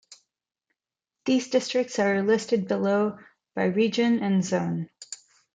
[1.25, 3.19] These districts are listed below,
[3.53, 4.89] by region and zone.